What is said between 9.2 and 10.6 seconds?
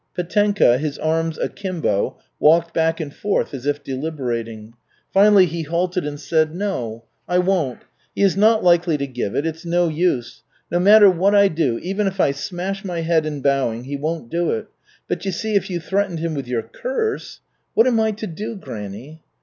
it it's no use.